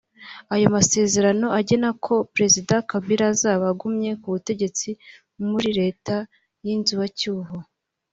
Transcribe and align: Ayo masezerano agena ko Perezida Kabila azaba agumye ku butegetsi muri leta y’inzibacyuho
Ayo 0.53 0.67
masezerano 0.75 1.45
agena 1.59 1.89
ko 2.05 2.15
Perezida 2.33 2.75
Kabila 2.89 3.23
azaba 3.33 3.65
agumye 3.73 4.11
ku 4.21 4.27
butegetsi 4.33 4.89
muri 5.49 5.69
leta 5.79 6.15
y’inzibacyuho 6.65 7.55